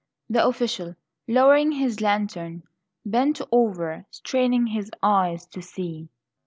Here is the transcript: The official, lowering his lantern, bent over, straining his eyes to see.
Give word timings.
The 0.29 0.43
official, 0.43 0.95
lowering 1.27 1.73
his 1.73 2.01
lantern, 2.01 2.63
bent 3.05 3.39
over, 3.51 4.07
straining 4.09 4.65
his 4.65 4.89
eyes 5.03 5.45
to 5.49 5.61
see. 5.61 6.09